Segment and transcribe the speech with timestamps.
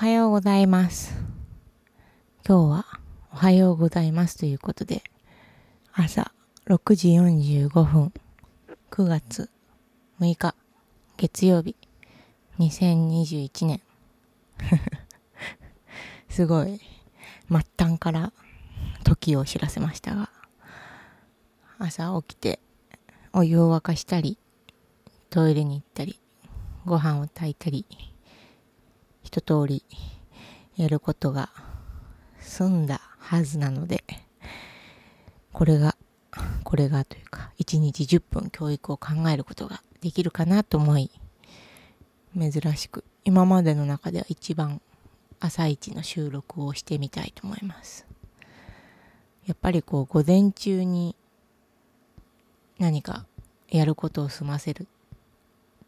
[0.00, 1.12] はようございます。
[2.46, 2.86] 今日は
[3.32, 5.02] おはようございますということで、
[5.92, 6.30] 朝
[6.68, 8.12] 6時45分、
[8.92, 9.50] 9月
[10.20, 10.54] 6日、
[11.16, 11.74] 月曜日、
[12.60, 13.82] 2021年。
[16.30, 16.80] すごい、
[17.50, 18.32] 末端から
[19.02, 20.30] 時を知らせましたが、
[21.80, 22.60] 朝起きて
[23.32, 24.38] お湯を沸かしたり、
[25.28, 26.20] トイレに行ったり、
[26.86, 27.84] ご飯を炊いたり、
[29.28, 29.84] 一通り
[30.78, 31.50] やることが
[32.40, 34.02] 済んだはずなので、
[35.52, 35.98] これが、
[36.64, 41.10] これがというか、1日10分教育を考えることができるかなと思い、
[42.38, 44.80] 珍しく、今までの中では一番
[45.40, 48.06] 朝一の収録をしてみたいと思います。
[49.44, 51.14] やっぱりこう、午前中に
[52.78, 53.26] 何か
[53.68, 54.86] やることを済ませるっ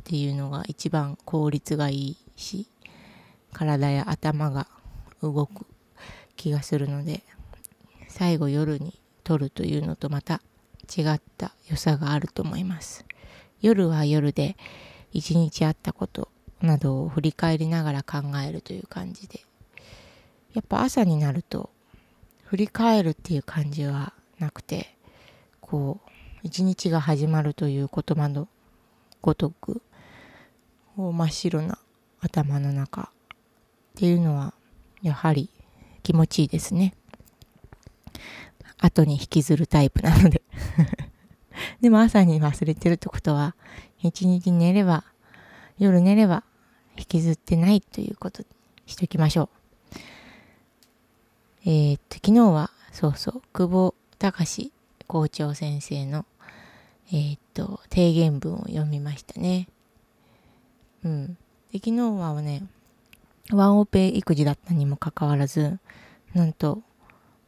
[0.05, 2.67] ていうのが一番効率がいいし、
[3.53, 4.67] 体や頭が
[5.23, 5.67] 動く
[6.37, 7.23] 気がするので
[8.09, 10.41] 最後夜に撮るというのとまた
[10.97, 13.05] 違った良さがあると思います。
[13.61, 14.57] 夜は夜で
[15.13, 16.29] 一日あったこと
[16.61, 19.41] などを振り返りながら考えるという感じで。
[20.53, 21.71] やっぱ朝になると
[22.45, 24.97] 振り返るっていう感じはなくて
[25.61, 26.11] こう
[26.43, 28.49] 一日が始まるという言葉の
[29.23, 29.81] ごとく
[30.97, 31.79] 真っ白な
[32.21, 33.13] 頭の中
[34.01, 34.55] っていうのは
[35.03, 35.51] やはり
[36.03, 36.95] 気持ちいいですね。
[38.79, 40.41] 後に引きずるタイプなので
[41.83, 43.55] でも朝に忘れてるってことは
[43.99, 45.05] 一日寝れば
[45.79, 46.45] 夜寝れば
[46.97, 48.49] 引きずってないということに
[48.87, 49.51] しておきましょ
[49.95, 49.99] う。
[51.67, 54.73] えー、っと昨日はそうそう久保隆
[55.09, 56.25] 校長先生の
[57.13, 59.69] えー、っと提言文を読みましたね。
[61.05, 61.27] うん。
[61.71, 62.63] で昨日はね
[63.53, 65.79] ワンオペ育児だったにもかかわらず、
[66.35, 66.83] なんと、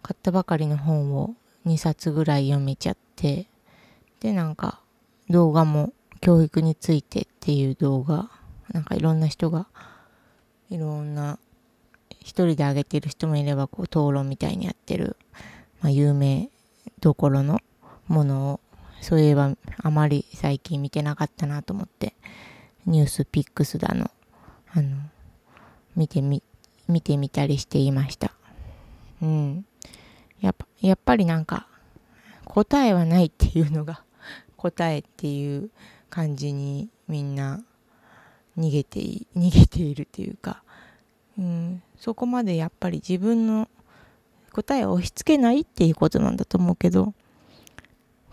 [0.03, 1.35] 買ったばかりの本を
[1.67, 3.47] 2冊ぐらい読めちゃって、
[4.21, 4.81] で、なんか、
[5.31, 8.31] 動画も教育についてっていう動画、
[8.73, 9.67] なんかいろんな人が、
[10.71, 11.39] いろんな、
[12.21, 15.17] 一人で上げてる人もいれば、こう、討論みたいにやってる、
[15.81, 16.51] まあ、有名
[17.01, 17.61] どころの
[18.09, 18.61] ものを、
[19.01, 22.15] そういえばあまり最近見てなかったなと思って、
[22.87, 24.11] ニュースピックスだの、
[24.73, 24.99] あの、
[25.97, 26.43] 見てみ、
[26.89, 28.33] 見てみたりしていました。
[29.21, 29.67] うん。
[30.41, 31.67] やっぱ、やっぱりなんか、
[32.45, 34.03] 答えはないっていうのが、
[34.57, 35.71] 答えっていう
[36.11, 37.63] 感じにみんな
[38.59, 40.63] 逃げてい、逃げているっていうか、
[41.39, 43.69] うん、そこまでやっぱり自分の
[44.53, 47.15] 答えを押し付けないっていうことなんだと思うけど、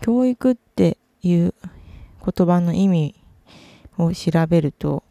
[0.02, 1.54] 教育っていう
[2.24, 3.14] 言葉の意味
[3.96, 5.02] を調べると、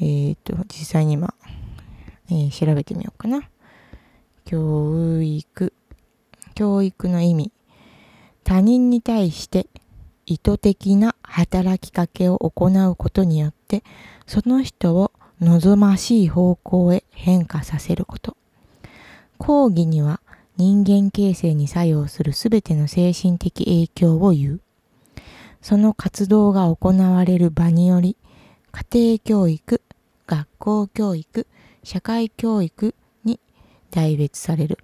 [0.00, 1.34] えっ、と、実際に今、
[2.30, 3.48] えー、調べてみようかな。
[4.44, 5.72] 教育。
[6.54, 7.52] 教育の意味。
[8.44, 9.66] 他人に対して
[10.26, 13.82] 意図的な働きかけを行うことによって、
[14.26, 18.36] その人を望ましい方向へ変化させること。
[19.38, 20.20] 講義には
[20.56, 24.60] 人間形成に作用するすべての精神的影響を言う。
[25.60, 28.16] その活動が行われる場により、
[28.70, 29.82] 家庭教育、
[30.26, 31.46] 学校教育、
[31.84, 33.38] 社会教育に
[33.90, 34.78] 代別される。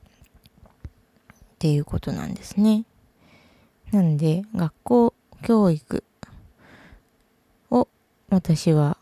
[1.54, 2.84] っていうことなんですね。
[3.90, 6.04] なんで、学校教育
[7.70, 7.88] を
[8.28, 8.98] 私は、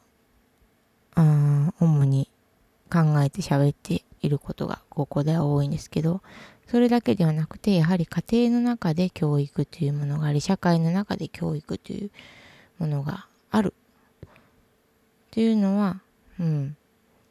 [1.15, 2.31] あ主に
[2.91, 6.23] 考えて喋っていることがここでは多いんですけど、
[6.69, 12.11] それだけではなくて、やはり家庭の中で教育というものがあり、社会の中で教育という
[12.79, 13.75] ものがある。
[14.23, 14.29] っ
[15.33, 16.01] ていうのは、
[16.39, 16.77] うん、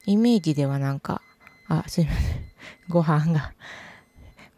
[0.07, 1.21] イメージではなんか、
[1.67, 2.45] あ、すいません。
[2.87, 3.53] ご飯が、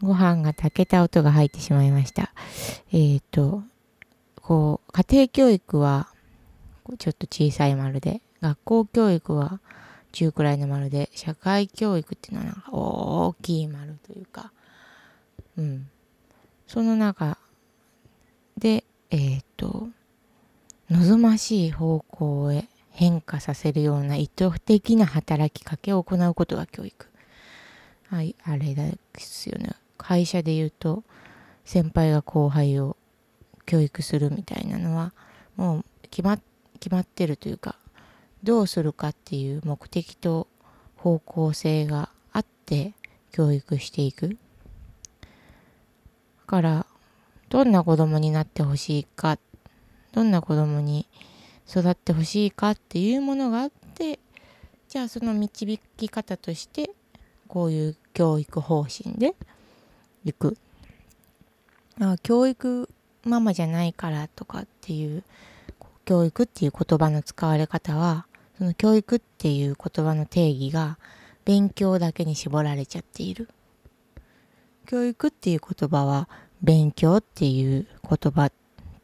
[0.00, 2.32] ご飯が炊けた音が入ってしまいました。
[2.92, 3.64] えっ、ー、と、
[4.40, 6.08] こう、家庭教育は、
[6.98, 9.60] ちょっと小さい丸で、学校教育は
[10.12, 14.52] 中くらいの丸で、社会教育っていうのはなんか大きい丸というか、
[15.56, 15.90] うん。
[16.68, 17.38] その中
[18.56, 19.88] で、えっ、ー、と、
[20.90, 27.06] 望ましい方向へ変化させるような意図的な働きかけを行うことが教育。
[28.08, 29.70] はい、あれですよね。
[29.96, 31.04] 会社で言うと、
[31.64, 32.96] 先輩が後輩を
[33.66, 35.12] 教育するみたいなのは、
[35.56, 36.38] もう決ま
[36.80, 37.76] 決まってるというか、
[38.42, 40.48] どうするかっていう目的と
[40.96, 42.94] 方向性があって
[43.32, 44.30] 教育していく。
[44.30, 44.36] だ
[46.46, 46.86] から、
[47.50, 49.38] どんな子供になってほしいか、
[50.12, 51.06] どんな子供に
[51.70, 54.18] 育ってほしいかっていうものがあって
[54.88, 56.90] じゃあその導き方として
[57.46, 59.34] こういう教育方針で
[60.24, 60.56] いく。
[62.00, 62.88] あ教育
[63.24, 65.22] ママじゃないからとかっていう
[66.04, 68.26] 教育っていう言葉の使われ方は
[68.58, 70.98] その教育っていう言葉の定義が
[71.44, 73.48] 勉強だけに絞られちゃっている。
[74.86, 76.28] 教育っていう言葉は
[76.62, 78.50] 勉強っていう言葉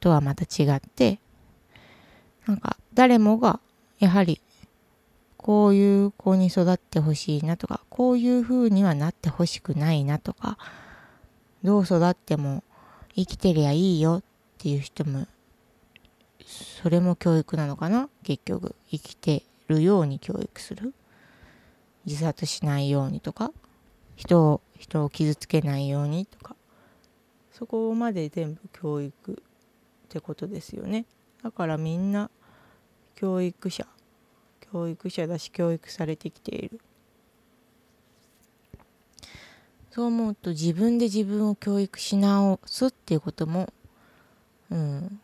[0.01, 1.21] とはまた違って
[2.47, 3.61] なんか誰もが
[3.99, 4.41] やはり
[5.37, 10.59] こういう子に育ってほしいなとかこういう風にはなってほしくないなとか
[11.63, 12.63] どう育っても
[13.15, 14.23] 生きてりゃいいよっ
[14.59, 15.27] ていう人も
[16.45, 18.09] それも教育なのかな？
[18.23, 20.95] 結局生きてるように教育する？
[22.05, 23.53] 自殺しないようにとか
[24.15, 26.55] 人を人を傷つけないようにとか。
[27.53, 31.07] そこまで全部教育ってことですよね。
[31.47, 32.29] だからみんな
[33.15, 33.87] 教育者
[34.73, 36.81] 教育者だし教育されてきている。
[39.93, 43.73] そう思うと自分で自分を教育し直すっていうことも
[44.71, 45.21] うん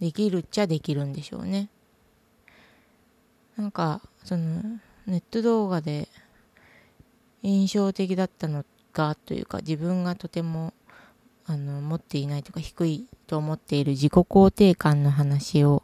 [0.00, 1.68] できるっちゃできるんでしょうね。
[3.56, 4.60] なんかその
[5.06, 6.08] ネット動画で
[7.44, 10.74] 印象的だったのがというか自分がとても
[11.46, 15.82] あの持っていないとか低いと思っている自己肯定感の話を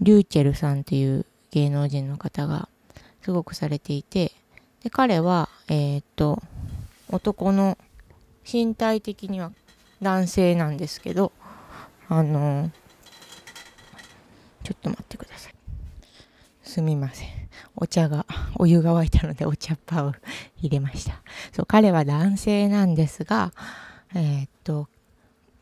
[0.00, 2.68] リューチェルさんという芸能人の方が
[3.22, 4.32] すごくされていて
[4.82, 6.42] で彼はえー、っと
[7.10, 7.76] 男の
[8.50, 9.52] 身体的には
[10.00, 11.32] 男性なんですけど
[12.08, 12.70] あの
[14.64, 15.54] ちょっと待ってください。
[16.62, 17.28] すみません。
[17.76, 20.12] お茶がお湯が沸いたのでお茶っ葉を
[20.60, 21.22] 入れました。
[21.52, 23.52] そう彼は男性なんですが
[24.14, 24.88] えー、っと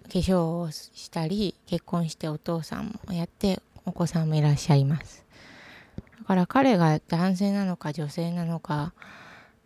[0.09, 5.25] 粧をしたり結婚してお父さんもやってお子さんもいらっしゃいます。
[6.19, 8.93] だから彼が男性なのか女性なのか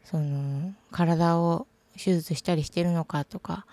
[0.05, 1.67] その体を
[1.97, 3.67] 手術したりしてるのかとか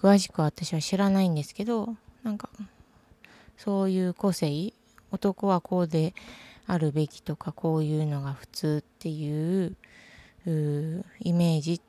[0.00, 2.48] 詳しくは私は知らないんですけどなんか
[3.56, 4.72] そういう個性
[5.10, 6.14] 男はこうで
[6.66, 9.76] あるべきとかこういうのが普通っていう
[11.20, 11.80] イメージっ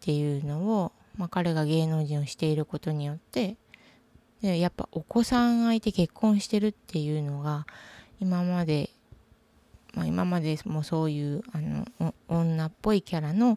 [0.00, 3.56] ていうのを、まあ、彼が芸能人をしていることによって
[4.44, 7.66] でやっぱお子さん相手結婚してるっていうのが
[8.20, 8.90] 今まで、
[9.94, 13.56] まあ、今までもそういうあの女っぽいキャラの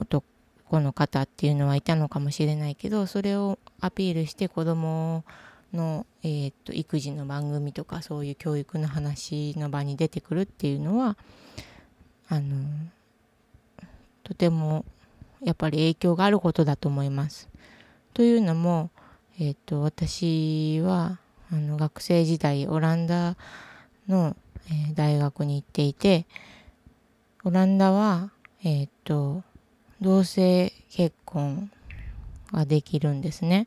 [0.00, 0.24] 男
[0.72, 5.22] の方っていうのはいたのかもしれないけどそれをアピールして子供
[5.72, 11.16] の、えー、っと育児の番組とかそういう教育の話の場に出てくるっていうのは
[12.28, 12.66] あの
[14.24, 14.84] とても
[15.40, 17.48] やっぱり影響があることだと思います。
[18.12, 18.90] というのも、
[19.42, 21.18] えー、と私は
[21.50, 23.36] あの学生時代オランダ
[24.06, 24.36] の、
[24.68, 26.26] えー、大学に行っていて
[27.42, 28.32] オランダは、
[28.62, 29.42] えっと
[30.02, 31.70] 同性結婚
[32.52, 33.66] ができるんですね。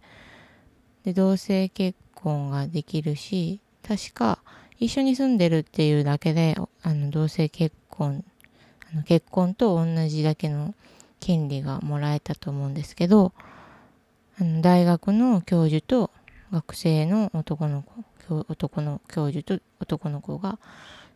[1.06, 4.40] で同性結婚ができるし確か
[4.80, 8.24] 一緒に住んでるっていうだけであの同性結婚
[8.94, 10.76] あの結婚と同じだけの
[11.20, 13.34] 権利がもらえたと思うんですけど
[14.44, 16.12] あの大学の教授と
[16.52, 17.82] 学生の男の
[18.28, 20.60] 子男の教授と男の子が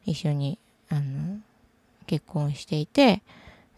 [0.05, 0.57] 一緒に
[0.87, 1.39] あの
[2.05, 3.21] 結婚していて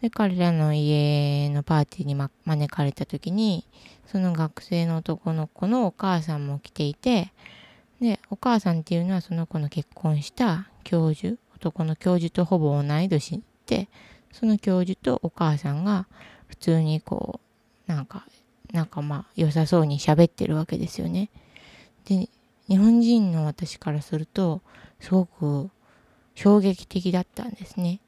[0.02, 3.66] で彼らの家のパーティーに、ま、招かれた時に
[4.06, 7.32] その学生の男の子のお母さんも来ていて
[8.00, 13.88] でお母さんっていうのはその子の結婚した教授男の教授とほぼ同い年で
[14.30, 16.06] その教授とお母さんが
[16.46, 17.40] 普通にこ
[17.88, 18.24] うなんか
[18.72, 21.30] なんかまあ良さそうに喋ってるわけですよね。
[22.04, 22.28] で
[22.68, 24.62] 日本人の私からすると
[25.00, 25.70] すごく
[26.34, 28.00] 衝撃的だったんですね。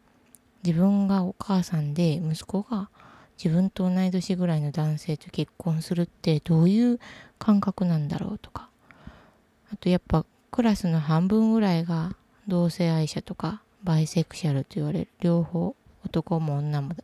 [0.64, 2.88] 自分がお母さんで息子が
[3.42, 7.00] 自分と同い年ぐらいの男性と結婚するってどういう
[7.38, 8.68] 感覚なんだろうとか
[9.72, 12.14] あとやっぱクラスの半分ぐらいが
[12.46, 16.94] 同性愛者とかバイセクシャルと言われる両方男も女も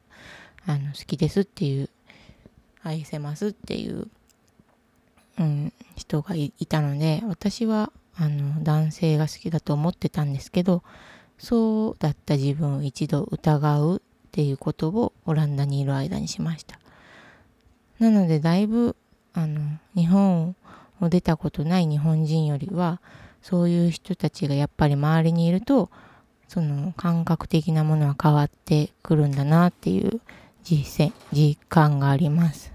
[0.66, 1.88] あの好きですっていう
[2.82, 4.08] 愛せますっていう、
[5.38, 10.82] うん、人がいたので私はあの男性が好きだと思ってたんですけど
[11.38, 14.00] そうだった自分を一度疑うっ
[14.32, 16.78] ていうことをオランダにいる間にしました。
[17.98, 18.96] なのでだいぶ
[19.34, 20.56] あの日本
[21.00, 23.00] を出たことない日本人よりは
[23.42, 25.90] そういう人たちがやっぱり周りにいると
[26.48, 30.20] その感覚的なものは変わってくるんだなっていう
[30.68, 32.72] 実践実感があります。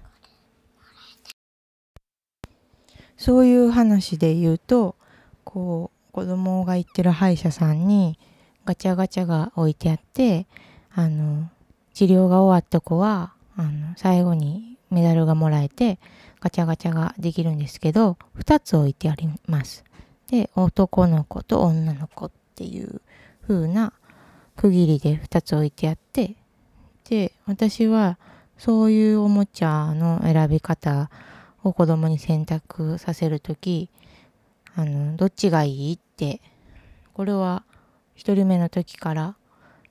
[3.17, 4.95] そういう話で言うと
[5.43, 8.17] こう子供が行ってる歯医者さんに
[8.65, 10.47] ガチャガチャが置いてあって
[10.91, 11.49] あの
[11.93, 15.99] 治療が終わった子はあの最後にメダルがもらえて
[16.39, 19.83] ガチャガチャができるんですけど2つ置いてあります。
[20.29, 23.01] で男の子と女の子っていう
[23.47, 23.93] 風な
[24.55, 26.35] 区切りで2つ置いてあって
[27.09, 28.17] で私は
[28.57, 31.09] そういうおもちゃの選び方
[31.63, 33.89] を子供に選択させる時
[34.75, 36.41] あのどっちがいいって
[37.13, 37.63] これは
[38.15, 39.35] 1人目の時から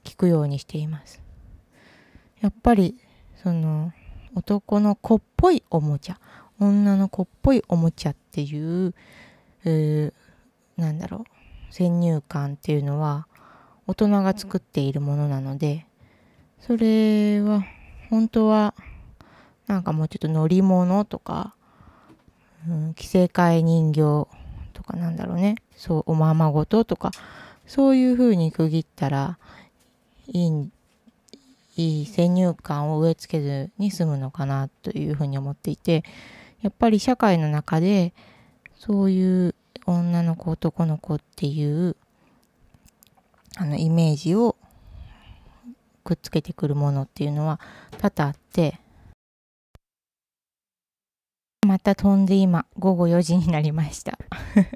[0.05, 1.23] 聞くようにしています。
[2.41, 2.97] やっぱり
[3.43, 3.93] その
[4.35, 6.19] 男の子っぽいおもちゃ
[6.59, 8.95] 女の子っぽいおもちゃっていう、
[9.65, 11.19] えー、なんだろ
[11.71, 13.27] う先入観っていうのは
[13.87, 15.87] 大人が作っているものなので
[16.67, 17.65] それは
[18.09, 18.75] 本当は
[19.67, 21.55] なんかもうちょっと乗り物とか、
[22.69, 24.29] うん、着せ替え人形
[24.73, 25.57] とかなんだろうね。
[25.77, 27.11] そうおままごととか
[27.67, 29.39] そういう風に区切ったら
[30.29, 30.71] いい
[31.77, 36.05] いい先入観を植え付けずに済むのかなというふうに思っていて
[36.61, 38.13] やっぱり社会の中で
[38.79, 39.55] そういう
[39.87, 41.97] 女の子男の子っていう
[43.57, 44.57] あのイメージを
[46.03, 47.61] くっつけてくるものっていうのは
[47.99, 48.79] 多々あって。
[51.67, 54.19] また飛んで今午後4時になりました。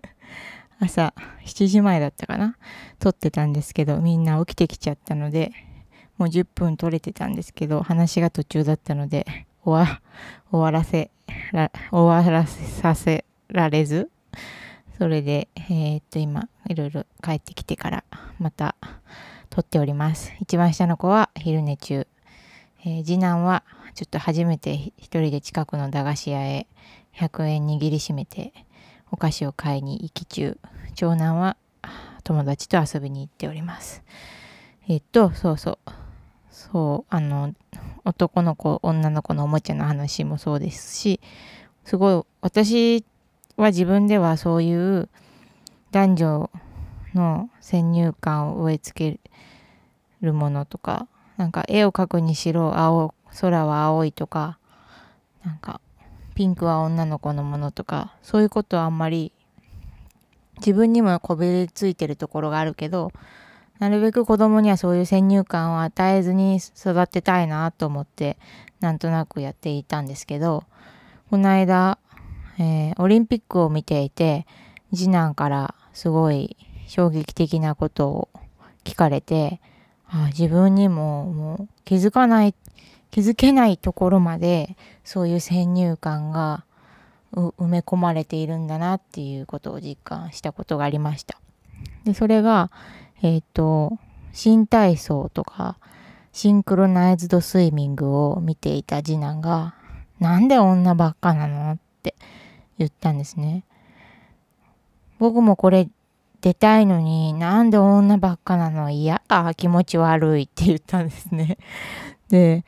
[0.79, 1.15] 朝
[1.45, 2.57] 7時前だったかな？
[2.99, 5.53] 撮ってたんですけどみんな起きてきちゃったので
[6.17, 9.27] もう10分撮れてたんですけど話が途中だったので
[9.65, 10.01] 終わ
[10.51, 11.11] 終わらせ
[11.53, 14.11] ら終わらせさせられず
[14.99, 18.05] それでえー、っと今いろいろ帰ってきてから
[18.39, 18.77] また
[19.51, 20.33] 撮っております。
[20.41, 22.07] 一番下の子は昼寝中、
[22.85, 23.63] えー、次男は
[23.95, 26.67] ちょっと初めて一人で近くの駄菓子屋へ
[27.15, 28.53] 100円握りしめて
[29.11, 30.59] お菓子を買いに行き中。
[30.95, 31.57] 長男は
[32.25, 34.03] 友達と遊びに行っております。
[34.89, 35.79] えっとそうそう。
[36.51, 37.55] そうあの
[38.07, 41.21] 男の子女の子のおもちゃの話もそうですし
[41.85, 43.05] すごい私
[43.57, 45.11] は自分ではそういう
[45.91, 46.51] 男女
[47.17, 49.21] の先入観を植え付け
[50.21, 54.59] るものとかなんか絵を描くにしろ青空は青いとか
[55.45, 55.81] なんか
[56.35, 59.33] ピンクは女の子のものとかそういうことはあんまり
[60.59, 63.13] 自分にもこびりついてるところがあるけど
[63.79, 68.39] なるべく子供にはそういう先入観を与えずに育てたいなと思って
[68.81, 70.65] なんとなくやっていたんですけど
[71.31, 71.99] この間、
[72.59, 74.47] えー、オリンピックを見ていて
[74.95, 78.29] 次男からすごい衝撃的なことを
[78.85, 79.61] 聞かれて
[80.09, 82.55] あ自分にももう気づかない
[83.11, 86.65] 気づけないところまでそういう先入観が
[87.33, 91.39] 埋め込まれているんだなっていうことを実感したことがありました。
[92.05, 92.71] でそれが
[93.23, 93.99] えっ、ー、と、
[94.33, 95.79] 新体操とか、
[96.33, 99.75] シンクロナイズドスイミングを見ていた次男が、
[100.21, 102.15] なんで女ばっかなのって
[102.79, 103.65] 言ったんですね。
[105.19, 105.89] 僕もこれ
[106.47, 108.89] 出たいのになんで女ばっかなの？
[108.89, 111.59] 嫌だ気持ち悪いって言ったんですね。
[112.31, 112.65] で、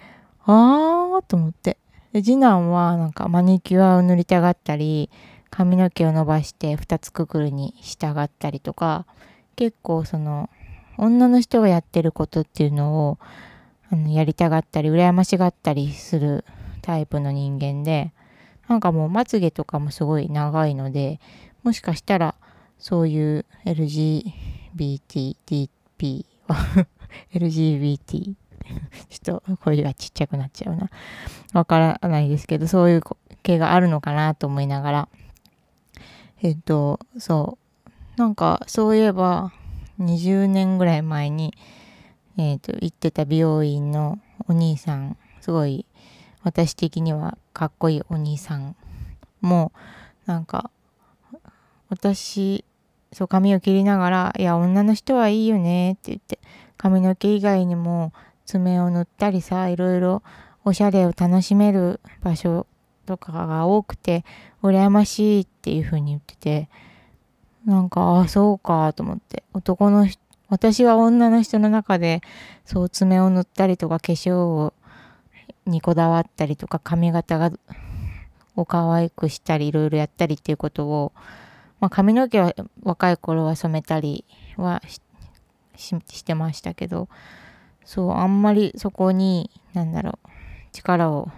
[0.46, 1.78] あーと思って。
[2.12, 5.10] で次男はなんかマニキュアを塗りたがったり
[5.48, 9.06] 髪の毛を伸ばして二つくくるに従ったりとか
[9.54, 10.50] 結構その
[10.96, 13.18] 女の人がやってることっていうのを
[13.92, 16.44] あのやりたがったり羨ましがったりする
[16.82, 18.12] タイプの人間で
[18.66, 21.20] なんかもうまつげとかもすごい長いので
[21.62, 22.34] もしかしたら
[22.78, 24.26] そういう LGBTDP
[27.32, 28.34] LGBT
[29.08, 30.90] ちょっと声がちっちゃくなっちゃうな。
[31.52, 33.02] わからないですけどそういう
[33.42, 35.08] 系があるのかなと思いながら。
[36.42, 37.58] えっとそ
[38.16, 38.20] う。
[38.20, 39.52] なんかそういえば
[40.00, 41.54] 20年ぐらい前に、
[42.36, 44.18] えーと、行ってた美容院の
[44.48, 45.86] お兄さんすごい
[46.42, 48.76] 私的にはかっこいいお兄さん
[49.40, 49.72] も
[50.26, 50.70] なんか
[51.88, 52.64] 私
[53.12, 56.38] そう髪を切りながら「いや女の人はいいよね」って言って
[56.76, 58.12] 髪の毛以外にも
[58.46, 60.22] 爪を塗ったりさいろいろ
[60.64, 62.66] おしゃれを楽しめる場所
[63.06, 64.24] とかが多くて
[64.62, 66.68] 羨ましいっていう風に言ってて
[67.68, 69.44] なんか、ああ、そうかと思って。
[69.52, 72.22] 男の人、私は女の人の中で、
[72.64, 74.72] そう爪を塗ったりとか化粧を
[75.66, 77.52] にこだわったりとか髪型が
[78.56, 81.12] を可愛くしたりいろいろやったりっていうことを、
[81.80, 84.24] まあ、髪の毛は若い頃は染めたり
[84.56, 84.82] は
[85.76, 87.08] してましたけど
[87.84, 90.28] そうあんまりそこに何だろう
[90.72, 91.30] 力を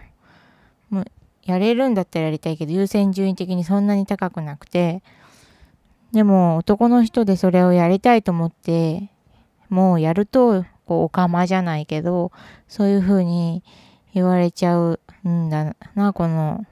[0.88, 1.04] も
[1.44, 5.02] やれるんだったらやりたいけど優先順位的にそんなに高くなくて
[6.12, 9.11] でも男の人でそれをやりたいと思って
[9.70, 12.32] もうやると、こう、おかまじゃないけど、
[12.68, 13.62] そういう風に
[14.12, 16.66] 言われちゃうんだな、この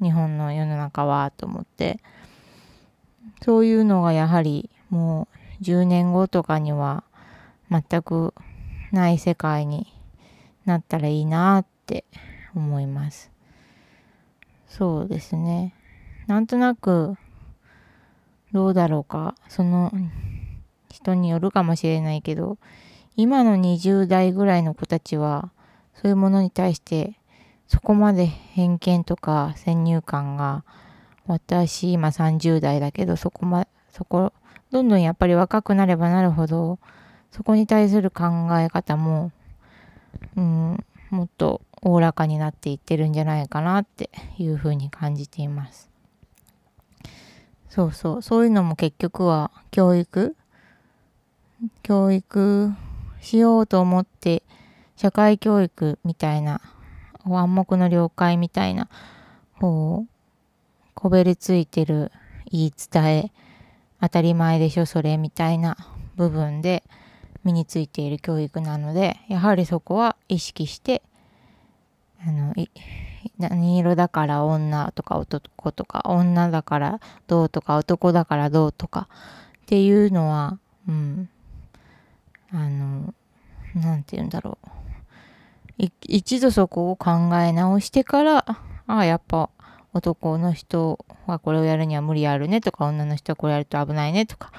[0.00, 1.98] 日本の世の中は、と思って。
[3.46, 5.28] そういうのがやはりも
[5.60, 7.04] う10年後とかには
[7.70, 8.34] 全く
[8.90, 9.86] ない世界に
[10.64, 12.04] なったらいいなって
[12.56, 13.30] 思います。
[14.66, 15.74] そうですね。
[16.26, 17.16] なんとなく
[18.52, 19.36] どうだろうか。
[19.48, 19.92] その
[20.90, 22.58] 人によるかもしれないけど、
[23.14, 25.52] 今の20代ぐらいの子たちは、
[25.94, 27.16] そういうものに対して、
[27.68, 30.64] そこまで偏見とか先入観が、
[31.26, 34.32] 私今30代だけど、そこま、そこ、
[34.70, 36.78] どんどんやっぱり若くなればなるほど、
[37.30, 38.24] そこに対する考
[38.58, 39.32] え方も、
[40.36, 45.90] うん、もっとおおらかになっていってるんじゃないかなっていうふうに感じています。
[47.68, 48.22] そうそう。
[48.22, 50.36] そういうのも結局は教育？
[51.82, 52.72] 教育
[53.20, 54.42] しようと思って、
[54.96, 56.60] 社会教育みたいな、
[57.24, 58.88] 暗黙の了解みたいな、
[59.58, 60.15] こう、
[60.96, 62.10] こべりついてる
[62.50, 63.32] 言い伝え、
[64.00, 65.76] 当たり前でしょ、それみたいな
[66.16, 66.82] 部分で
[67.44, 71.02] 身についている教育なので、やはりそこは意識して、
[72.26, 72.54] あの、
[73.38, 79.08] 何色だから女とか男とか、女だからどうとか、男だからどうとか
[79.58, 81.28] っていうのは、うん、
[82.50, 83.12] あの、
[83.74, 84.68] なんて言うんだろう。
[86.08, 88.44] 一度そこを考え直してから、
[88.86, 89.50] ああ、やっぱ
[89.96, 94.52] 男の人はこれをやるには無理あるねとか、女の人はこれやると危ないねとか、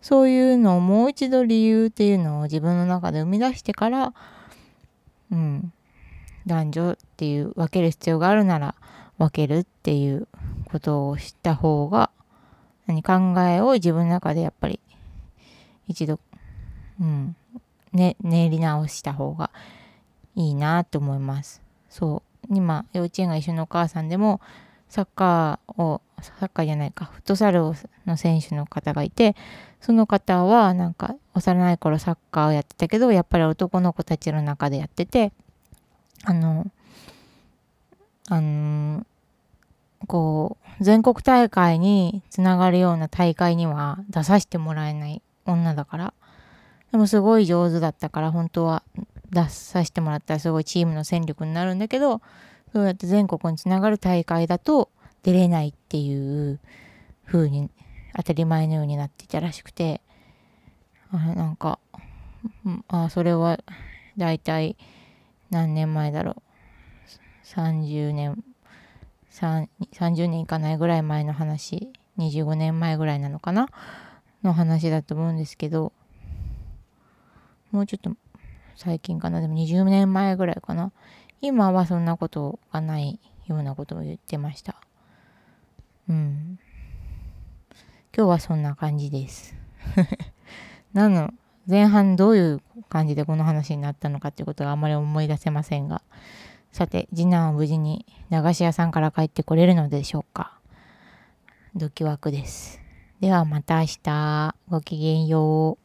[0.00, 4.14] そういうのをもう一度理由っていうのを自分の中で生み出してから、
[5.32, 5.72] うん、
[6.46, 8.74] 男女っていう分ける必要があるなら
[9.18, 10.28] 分けるっていう
[10.70, 12.10] ことを知った方が
[12.86, 14.78] 何考えを自分の中でやっぱり
[15.88, 16.20] 一度、
[17.00, 17.34] うん
[17.92, 19.50] ね、練り直した方が
[20.36, 21.62] いいなと思います。
[21.88, 24.40] そう今幼稚園が一緒のお母さんでも
[24.94, 27.62] サッカーをサッカーじゃないかフットサル
[28.06, 29.34] の選手の方がいて
[29.80, 35.32] その方はなんか幼い頃サッカーをやってたけどやっぱり男の子たちの中でやってて
[36.26, 36.70] あの、
[38.28, 39.06] あの、
[40.06, 46.14] こう、全国大会につながるような大会には出させてもらえない女だから。
[46.92, 48.82] でもすごい上手だったから、本当は
[49.30, 52.22] 出させてもらったらすごいチームの戦力になるんだけど、
[52.74, 54.90] そうやって全国につながる大会だと
[55.22, 56.58] 出れないっていう
[57.24, 57.70] 風に
[58.16, 60.00] 当たり前のようになっていたらしくて、
[61.12, 61.78] あなんか、
[62.88, 63.60] あそれは
[64.16, 64.76] 大体
[65.50, 66.42] 何年前だろう。
[67.46, 68.42] 30年
[69.30, 71.92] 30年いかないぐらい前の話。
[72.18, 73.68] 25年前ぐらいなのかな？
[74.42, 75.92] の話だと思うんですけど
[77.70, 78.10] もうちょっと
[78.76, 79.40] 最近かな？
[79.40, 80.90] でも20年前ぐらいかな。
[81.40, 84.76] 今はそんなことがないようなことを言ってました
[86.08, 86.58] うん
[88.16, 89.54] 今日はそんな感じです
[90.92, 91.32] なの
[91.66, 96.02] 前半どういう感じでこの話になったのかっていうことがあまり思い出せませんが、
[96.72, 100.58] さて、次男は無事に駄菓子屋さんから帰ってこれるのでしょうか。
[101.74, 102.80] ドキワクです。
[103.20, 105.83] ではまた明日、ごきげんよう。